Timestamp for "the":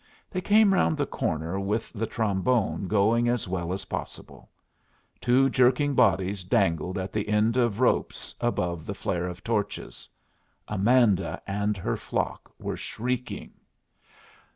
0.97-1.05, 1.93-2.07, 7.13-7.27, 8.87-8.95